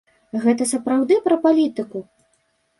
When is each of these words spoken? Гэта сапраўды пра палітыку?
Гэта 0.45 0.67
сапраўды 0.71 1.19
пра 1.27 1.39
палітыку? 1.45 2.05